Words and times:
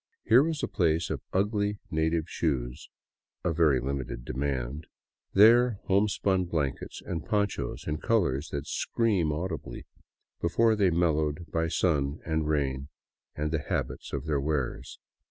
Here 0.23 0.41
was 0.41 0.63
a 0.63 0.67
pile 0.67 0.97
of 1.11 1.21
ugly 1.31 1.77
native 1.91 2.27
shoes— 2.27 2.89
of 3.45 3.55
very 3.55 3.79
limited 3.79 4.25
demand— 4.25 4.87
there, 5.35 5.73
homespun 5.83 6.45
blankets 6.45 7.03
and 7.05 7.23
ponchos 7.23 7.85
in 7.87 7.97
colors 7.99 8.49
that 8.49 8.65
scream 8.65 9.31
audibly, 9.31 9.85
be 10.41 10.49
fore 10.49 10.75
they 10.75 10.89
mellowed 10.89 11.45
by 11.51 11.67
sun 11.67 12.19
and 12.25 12.47
rain 12.47 12.87
and 13.35 13.51
the 13.51 13.61
habits 13.61 14.11
of 14.11 14.25
their 14.25 14.41
wearers. 14.41 14.97